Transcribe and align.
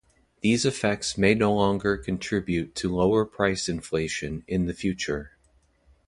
These 0.41 0.65
effects 0.65 1.15
may 1.15 1.35
no 1.35 1.53
longer 1.53 1.95
contribute 1.95 2.73
to 2.73 2.89
lower 2.91 3.23
price 3.23 3.69
inflation 3.69 4.43
in 4.47 4.65
the 4.65 4.73
future. 4.73 5.37